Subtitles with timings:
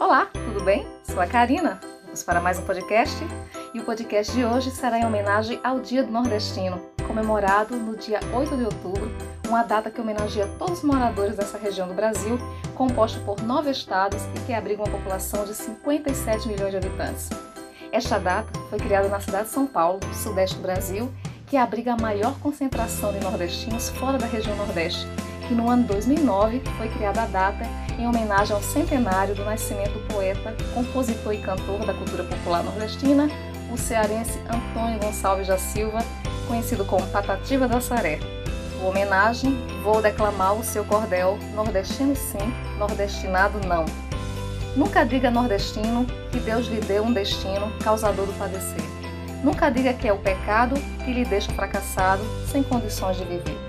[0.00, 0.86] Olá, tudo bem?
[1.02, 1.80] Sou a Karina.
[2.04, 3.16] Vamos para mais um podcast
[3.74, 8.20] e o podcast de hoje será em homenagem ao Dia do Nordestino, comemorado no dia
[8.32, 9.10] 8 de outubro,
[9.48, 12.38] uma data que homenageia todos os moradores dessa região do Brasil,
[12.76, 17.28] composto por nove estados e que abriga uma população de 57 milhões de habitantes.
[17.90, 21.12] Esta data foi criada na cidade de São Paulo, sudeste do Brasil,
[21.48, 25.08] que abriga a maior concentração de nordestinos fora da região Nordeste,
[25.48, 27.64] que no ano 2009 foi criada a data
[27.98, 33.28] em homenagem ao centenário do nascimento do poeta, compositor e cantor da cultura popular nordestina,
[33.72, 35.98] o cearense Antônio Gonçalves da Silva,
[36.46, 38.20] conhecido como Patativa da Saré.
[38.78, 43.84] Por homenagem, vou declamar o seu cordel Nordestino sim, nordestinado não.
[44.76, 48.84] Nunca diga nordestino que Deus lhe deu um destino causador do padecer.
[49.42, 53.67] Nunca diga que é o pecado que lhe deixa fracassado, sem condições de viver.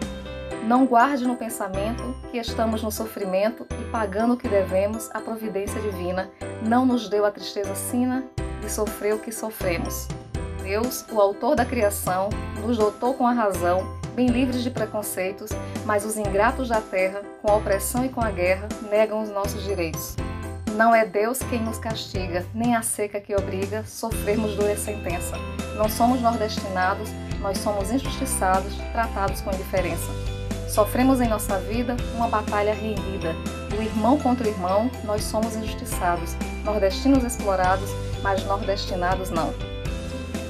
[0.70, 5.82] Não guarde no pensamento que estamos no sofrimento e pagando o que devemos, a providência
[5.82, 6.30] divina
[6.62, 8.24] não nos deu a tristeza sina
[8.62, 10.08] de sofrer o que sofremos.
[10.62, 12.30] Deus, o autor da criação,
[12.62, 15.50] nos dotou com a razão, bem livres de preconceitos,
[15.88, 19.64] mas os ingratos da terra, com a opressão e com a guerra, negam os nossos
[19.64, 20.16] direitos.
[20.76, 25.36] Não é Deus quem nos castiga, nem a seca que obriga sofrermos dura sentença.
[25.76, 27.10] Não somos nordestinados,
[27.42, 30.39] nós somos injustiçados, tratados com indiferença.
[30.70, 33.34] Sofremos em nossa vida uma batalha rendida.
[33.70, 37.90] Do irmão contra o irmão, nós somos injustiçados, nordestinos explorados,
[38.22, 39.52] mas nordestinados não.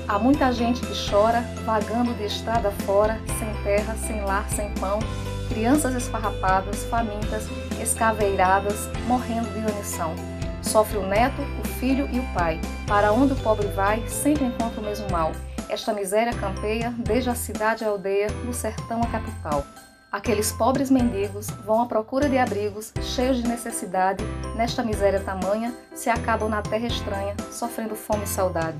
[0.08, 5.00] Há muita gente que chora, vagando de estrada fora, sem terra, sem lar, sem pão,
[5.48, 7.48] crianças esfarrapadas, famintas,
[7.82, 10.14] escaveiradas, morrendo de inanição.
[10.62, 12.60] Sofre o neto, o filho e o pai.
[12.86, 15.32] Para onde o pobre vai, sempre encontra o mesmo mal.
[15.70, 19.64] Esta miséria campeia, desde a cidade à aldeia, do sertão à capital.
[20.12, 24.24] Aqueles pobres mendigos vão à procura de abrigos, cheios de necessidade,
[24.56, 28.78] nesta miséria tamanha, se acabam na terra estranha, sofrendo fome e saudade.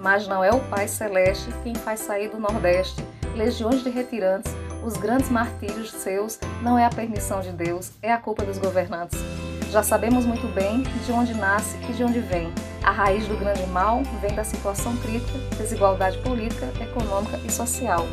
[0.00, 3.02] Mas não é o Pai Celeste quem faz sair do Nordeste
[3.34, 4.52] legiões de retirantes,
[4.84, 9.18] os grandes martírios seus, não é a permissão de Deus, é a culpa dos governantes.
[9.70, 12.52] Já sabemos muito bem de onde nasce e de onde vem.
[12.82, 18.06] A raiz do grande mal vem da situação crítica, desigualdade política, econômica e social.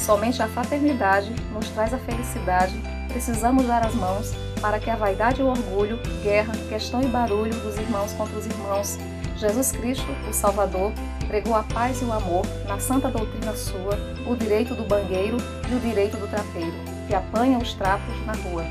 [0.00, 2.74] Somente a fraternidade nos traz a felicidade.
[3.08, 7.52] Precisamos dar as mãos para que a vaidade e o orgulho, guerra, questão e barulho
[7.60, 8.98] dos irmãos contra os irmãos.
[9.36, 10.90] Jesus Cristo, o Salvador,
[11.26, 15.36] pregou a paz e o amor na santa doutrina sua, o direito do bangueiro
[15.70, 16.74] e o direito do trapeiro,
[17.06, 18.64] que apanha os trapos na rua.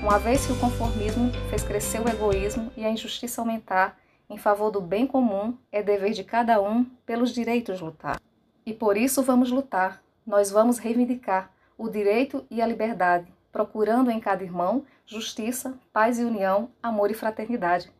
[0.00, 3.98] Uma vez que o conformismo fez crescer o egoísmo e a injustiça aumentar,
[4.30, 8.20] em favor do bem comum, é dever de cada um pelos direitos lutar.
[8.64, 14.20] E por isso vamos lutar, nós vamos reivindicar o direito e a liberdade, procurando em
[14.20, 17.90] cada irmão justiça, paz e união, amor e fraternidade.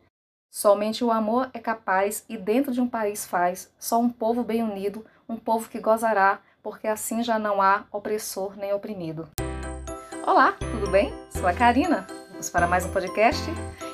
[0.51, 4.61] Somente o amor é capaz e dentro de um país faz, só um povo bem
[4.61, 9.27] unido, um povo que gozará, porque assim já não há opressor nem oprimido.
[10.23, 11.11] Olá, tudo bem?
[11.31, 12.05] Sou a Karina.
[12.29, 13.43] Vamos para mais um podcast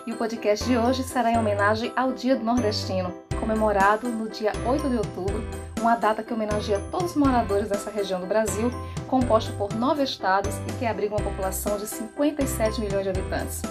[0.06, 4.52] e o podcast de hoje será em homenagem ao Dia do Nordestino, comemorado no dia
[4.68, 8.72] 8 de outubro, uma data que homenageia todos os moradores dessa região do Brasil,
[9.08, 13.62] composta por nove estados e que abriga uma população de 57 milhões de habitantes.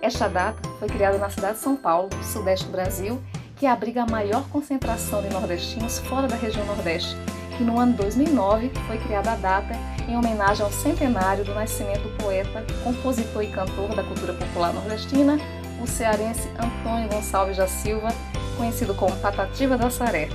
[0.00, 3.22] Esta data foi criada na cidade de São Paulo, sudeste do Brasil,
[3.56, 7.16] que abriga a maior concentração de nordestinos fora da região Nordeste,
[7.56, 9.74] que no ano 2009 foi criada a data
[10.08, 15.38] em homenagem ao centenário do nascimento do poeta, compositor e cantor da cultura popular nordestina,
[15.80, 18.08] o cearense Antônio Gonçalves da Silva,
[18.56, 20.28] conhecido como Patativa da Saré.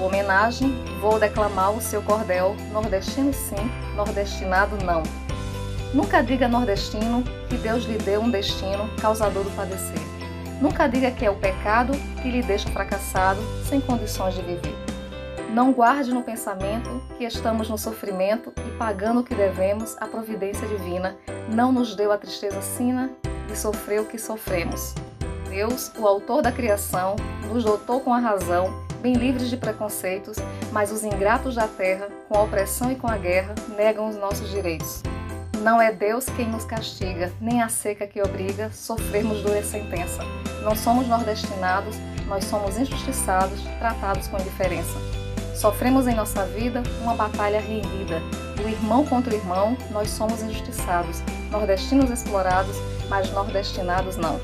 [0.00, 5.02] Homenagem, vou declamar o seu cordel Nordestino sim, nordestinado não.
[5.92, 9.98] Nunca diga nordestino que Deus lhe deu um destino causador do padecer.
[10.60, 14.74] Nunca diga que é o pecado que lhe deixa fracassado, sem condições de viver.
[15.52, 20.66] Não guarde no pensamento que estamos no sofrimento e pagando o que devemos, a providência
[20.68, 21.16] divina
[21.52, 23.10] não nos deu a tristeza sina
[23.48, 24.94] de sofrer o que sofremos.
[25.48, 27.16] Deus, o autor da criação,
[27.48, 30.36] nos dotou com a razão bem livres de preconceitos,
[30.70, 34.48] mas os ingratos da terra, com a opressão e com a guerra, negam os nossos
[34.50, 35.02] direitos.
[35.62, 40.22] Não é Deus quem nos castiga, nem a seca que obriga sofrermos dura sentença.
[40.62, 44.96] Não somos nordestinados, nós somos injustiçados, tratados com indiferença.
[45.54, 48.20] Sofremos em nossa vida uma batalha rendida.
[48.56, 52.76] Do irmão contra o irmão, nós somos injustiçados, nordestinos explorados,
[53.10, 54.40] mas nordestinados não.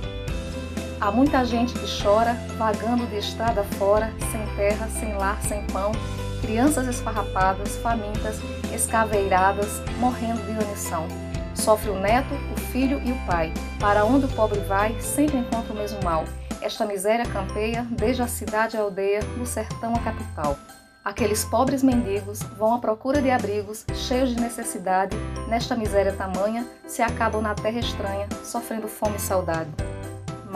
[0.99, 5.93] Há muita gente que chora, vagando de estrada fora, sem terra, sem lar, sem pão,
[6.41, 8.41] crianças esfarrapadas, famintas,
[8.75, 11.07] escaveiradas, morrendo de inanição.
[11.55, 13.53] Sofre o neto, o filho e o pai.
[13.79, 16.25] Para onde o pobre vai, sempre encontra o mesmo mal.
[16.63, 20.57] esta miséria campeia desde a cidade à aldeia, do sertão à capital.
[21.05, 25.17] Aqueles pobres mendigos vão à procura de abrigos, cheios de necessidade,
[25.47, 29.71] nesta miséria tamanha, se acabam na terra estranha, sofrendo fome e saudade.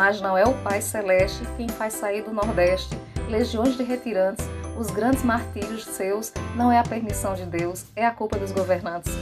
[0.00, 2.98] Mas não é o Pai Celeste quem faz sair do Nordeste
[3.28, 4.48] legiões de retirantes,
[4.78, 9.12] os grandes martírios seus, não é a permissão de Deus, é a culpa dos governantes.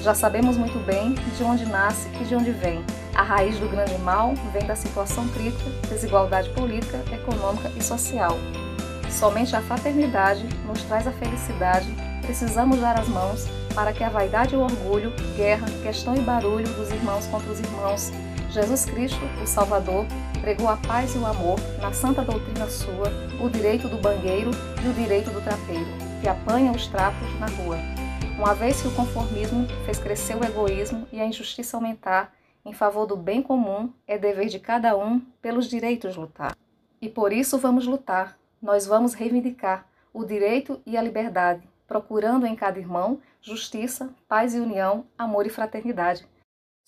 [0.00, 2.84] Já sabemos muito bem de onde nasce e de onde vem.
[3.16, 8.38] A raiz do grande mal vem da situação crítica, desigualdade política, econômica e social.
[9.10, 11.92] Somente a fraternidade nos traz a felicidade.
[12.22, 16.68] Precisamos dar as mãos para que a vaidade e o orgulho, guerra, questão e barulho
[16.74, 18.12] dos irmãos contra os irmãos,
[18.50, 20.06] Jesus Cristo, o Salvador,
[20.40, 23.12] pregou a paz e o amor na santa doutrina sua,
[23.42, 24.50] o direito do bangueiro
[24.82, 25.86] e o direito do trapeiro,
[26.22, 27.76] que apanha os trapos na rua.
[28.38, 32.32] Uma vez que o conformismo fez crescer o egoísmo e a injustiça aumentar,
[32.64, 36.56] em favor do bem comum, é dever de cada um pelos direitos lutar.
[37.02, 42.56] E por isso vamos lutar, nós vamos reivindicar o direito e a liberdade, procurando em
[42.56, 46.26] cada irmão justiça, paz e união, amor e fraternidade.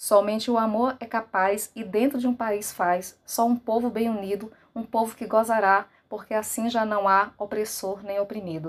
[0.02, 4.08] Somente o amor é capaz e dentro de um país faz, só um povo bem
[4.08, 8.68] unido, um povo que gozará, porque assim já não há opressor nem oprimido.